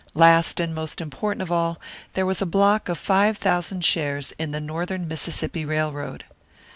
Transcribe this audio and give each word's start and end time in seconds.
Last 0.15 0.59
and 0.59 0.73
most 0.73 0.99
important 0.99 1.43
of 1.43 1.51
all, 1.51 1.79
there 2.13 2.25
was 2.25 2.41
a 2.41 2.47
block 2.47 2.89
of 2.89 2.97
five 2.97 3.37
thousand 3.37 3.85
shares 3.85 4.33
in 4.39 4.49
the 4.51 4.59
Northern 4.59 5.07
Mississippi 5.07 5.63
Railroad. 5.63 6.23